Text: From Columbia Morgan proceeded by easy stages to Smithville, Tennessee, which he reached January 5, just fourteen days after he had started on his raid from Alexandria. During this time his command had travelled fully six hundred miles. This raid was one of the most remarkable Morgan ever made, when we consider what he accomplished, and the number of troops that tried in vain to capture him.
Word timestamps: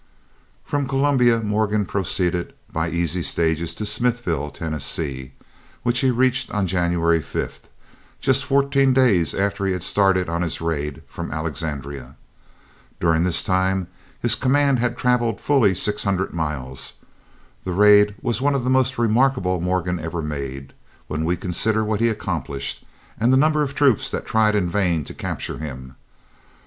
From 0.65 0.87
Columbia 0.87 1.41
Morgan 1.41 1.85
proceeded 1.85 2.55
by 2.73 2.89
easy 2.89 3.21
stages 3.21 3.71
to 3.75 3.85
Smithville, 3.85 4.49
Tennessee, 4.49 5.33
which 5.83 5.99
he 5.99 6.09
reached 6.09 6.49
January 6.65 7.21
5, 7.21 7.69
just 8.19 8.43
fourteen 8.43 8.95
days 8.95 9.35
after 9.35 9.63
he 9.67 9.73
had 9.73 9.83
started 9.83 10.27
on 10.27 10.41
his 10.41 10.59
raid 10.59 11.03
from 11.05 11.29
Alexandria. 11.31 12.15
During 12.99 13.21
this 13.23 13.43
time 13.43 13.89
his 14.19 14.33
command 14.33 14.79
had 14.79 14.97
travelled 14.97 15.39
fully 15.39 15.75
six 15.75 16.03
hundred 16.03 16.33
miles. 16.33 16.93
This 17.63 17.71
raid 17.75 18.15
was 18.23 18.41
one 18.41 18.55
of 18.55 18.63
the 18.63 18.71
most 18.71 18.97
remarkable 18.97 19.61
Morgan 19.61 19.99
ever 19.99 20.23
made, 20.23 20.73
when 21.05 21.23
we 21.25 21.37
consider 21.37 21.83
what 21.83 21.99
he 21.99 22.09
accomplished, 22.09 22.83
and 23.19 23.31
the 23.31 23.37
number 23.37 23.61
of 23.61 23.75
troops 23.75 24.09
that 24.09 24.25
tried 24.25 24.55
in 24.55 24.67
vain 24.67 25.03
to 25.03 25.13
capture 25.13 25.59
him. 25.59 25.95